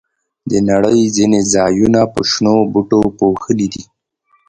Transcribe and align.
د 0.49 0.51
نړۍ 0.69 1.01
ځینې 1.17 1.39
ځایونه 1.53 2.01
په 2.13 2.19
شنو 2.31 2.55
بوټو 2.71 2.99
پوښلي 3.17 3.67
دي. 3.73 3.83